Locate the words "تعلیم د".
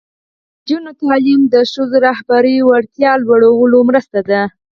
1.01-1.55